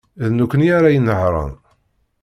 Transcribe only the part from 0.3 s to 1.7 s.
nekkni ara inehṛen.